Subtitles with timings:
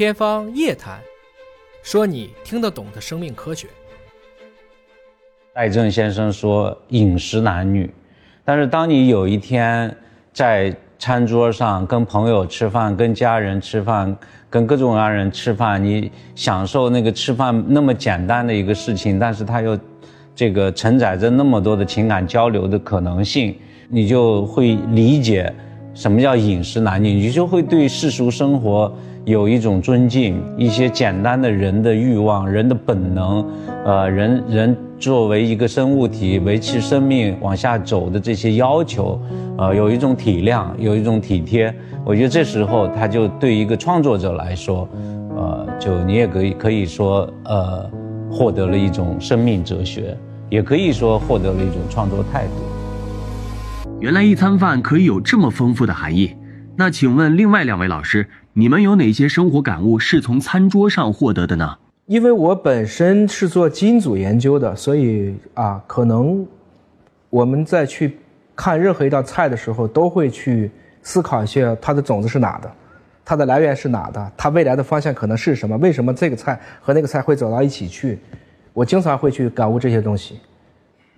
[0.00, 0.98] 天方夜谭，
[1.82, 3.68] 说你听得懂的生命科学。
[5.52, 7.92] 戴正先生说饮食男女，
[8.42, 9.94] 但是当你有一天
[10.32, 14.16] 在餐桌上跟朋友吃饭、跟家人吃饭、
[14.48, 19.78] 跟各种各样人吃饭，你享受那个吃饭那么简单的一个事情，但是它又
[20.34, 23.54] 这个承载着那么多的情感交流的可能性，
[23.90, 25.54] 你就会理解
[26.00, 28.90] 什么叫饮食男女，你就会对世俗生活
[29.26, 33.44] 有一种尊敬，一些简单的人的欲望、人的本能，
[33.84, 34.76] 呃，人人。
[34.98, 39.18] 作为一个生物体维持生命往下走的这些要求，
[39.56, 41.74] 呃，有一种体谅，有一种体贴。
[42.04, 44.88] 我觉得这时候他就对一个创作者来说，
[45.36, 47.90] 呃，就你也可以可以说，呃，
[48.30, 50.16] 获得了一种生命哲学，
[50.48, 52.79] 也可以说获得了一种创作态度。
[54.00, 56.34] 原来一餐饭可以有这么丰富的含义。
[56.74, 61.76] 那请问另外两位老师，你们有哪些生活感悟是从餐桌上获得的呢？
[62.06, 66.46] 因为我本身是做基因组研究的，所以啊，可能
[67.28, 68.16] 我们在去
[68.56, 70.70] 看任何一道菜的时候，都会去
[71.02, 72.72] 思考一些它的种子是哪的，
[73.22, 75.76] 它的来源是哪的，它未来的方向可能是什么？
[75.76, 78.18] 为什么这个菜和那个菜会走到一起去？
[78.72, 80.40] 我经常会去感悟这些东西，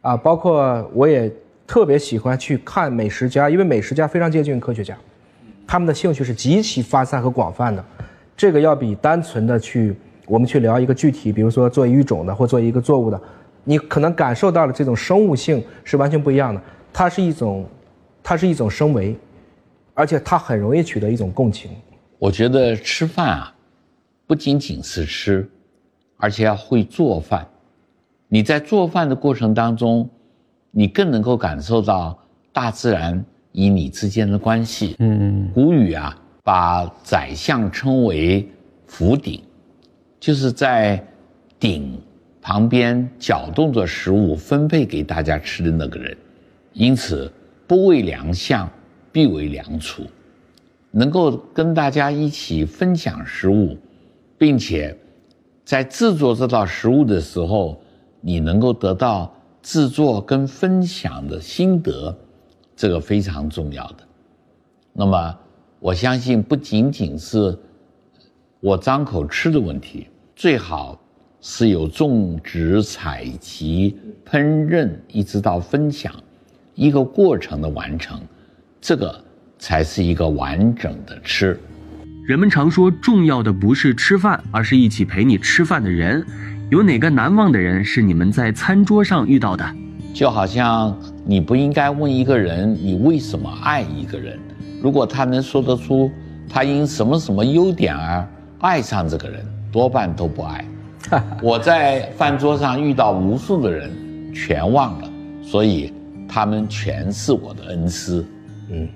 [0.00, 1.32] 啊，包括我也
[1.66, 4.96] 特别喜欢去看美食家，因为美食家非常接近科学家，
[5.66, 7.84] 他们的兴趣是极其发散和广泛的，
[8.36, 9.94] 这个要比单纯的去。
[10.26, 13.20] 我们去聊一个具体，比如说做育种的或做一个作物的，
[13.62, 16.58] 你可能感受到了这种生物性是完全不一样的。
[16.94, 17.66] 它是一种，
[18.22, 19.14] 它是一种升维，
[19.92, 21.70] 而且它很容易取得一种共情。
[22.18, 23.54] 我觉得吃饭啊，
[24.26, 25.46] 不仅仅是吃，
[26.16, 27.46] 而且要会做饭。
[28.28, 30.08] 你在做饭的过程当中，
[30.76, 32.18] 你更能够感受到
[32.52, 34.96] 大自然与你之间的关系。
[34.98, 38.46] 嗯，古语啊，把宰相称为
[38.86, 39.40] 福鼎。
[40.18, 41.02] 就是在
[41.60, 42.00] 鼎
[42.40, 46.16] 旁边搅动着食物分配给大家吃的那个人，
[46.72, 47.30] 因此
[47.66, 48.68] 不为良相，
[49.12, 50.02] 必为良厨。
[50.90, 53.76] 能够跟大家一起分享食物，
[54.38, 54.96] 并且
[55.64, 57.80] 在制作这道食物的时候，
[58.20, 59.33] 你能够得到
[59.64, 62.14] 制作跟分享的心得，
[62.76, 64.06] 这个非常重要的。
[64.92, 65.34] 那么
[65.80, 67.58] 我相信，不仅仅是
[68.60, 70.06] 我张口吃的问题。
[70.36, 71.00] 最好
[71.40, 73.96] 是有种植、采集、
[74.30, 76.12] 烹饪，一直到分享，
[76.74, 78.20] 一个过程的完成，
[78.82, 79.18] 这个
[79.58, 81.58] 才是一个完整的吃。
[82.26, 86.22] 人们常说，重要的不是吃饭，而是一起陪你吃饭的人。
[86.70, 89.64] 有哪个难忘的人是你们在餐桌上遇到的？
[90.14, 94.38] 就好像你不应该问一个人你为什么爱一个人，
[94.82, 96.10] 如果他能说得出
[96.48, 98.26] 他因什么什么优点而
[98.60, 99.44] 爱上这个人。
[99.70, 100.64] 多半都不爱。
[101.42, 103.90] 我在饭桌上遇到无数的人，
[104.32, 105.10] 全忘了，
[105.42, 105.92] 所以
[106.28, 108.24] 他们全是我的恩师。
[108.70, 108.88] 嗯。